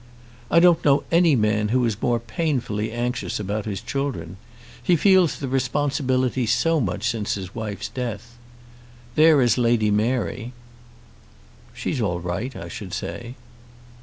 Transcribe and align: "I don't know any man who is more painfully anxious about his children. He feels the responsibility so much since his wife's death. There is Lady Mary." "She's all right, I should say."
"I 0.49 0.59
don't 0.59 0.83
know 0.83 1.03
any 1.11 1.35
man 1.35 1.67
who 1.67 1.85
is 1.85 2.01
more 2.01 2.19
painfully 2.19 2.91
anxious 2.91 3.39
about 3.39 3.65
his 3.65 3.81
children. 3.81 4.37
He 4.81 4.95
feels 4.95 5.37
the 5.37 5.47
responsibility 5.47 6.47
so 6.47 6.79
much 6.79 7.07
since 7.07 7.35
his 7.35 7.53
wife's 7.53 7.87
death. 7.89 8.35
There 9.13 9.41
is 9.43 9.59
Lady 9.59 9.91
Mary." 9.91 10.53
"She's 11.75 12.01
all 12.01 12.19
right, 12.19 12.55
I 12.55 12.67
should 12.67 12.95
say." 12.95 13.35